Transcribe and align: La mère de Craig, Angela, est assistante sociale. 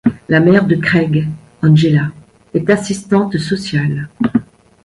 La 0.29 0.39
mère 0.39 0.65
de 0.65 0.73
Craig, 0.75 1.27
Angela, 1.61 2.09
est 2.55 2.71
assistante 2.71 3.37
sociale. 3.37 4.09